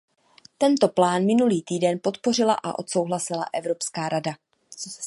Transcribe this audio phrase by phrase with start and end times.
[0.57, 4.31] Tento plán minulý týden podpořila a odsouhlasila Evropská rada.